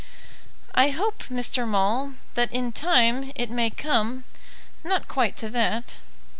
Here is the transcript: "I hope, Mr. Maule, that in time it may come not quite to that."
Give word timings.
"I 0.73 0.89
hope, 0.89 1.25
Mr. 1.29 1.67
Maule, 1.67 2.13
that 2.33 2.51
in 2.51 2.71
time 2.71 3.31
it 3.35 3.51
may 3.51 3.69
come 3.69 4.23
not 4.83 5.07
quite 5.07 5.37
to 5.37 5.49
that." 5.51 5.99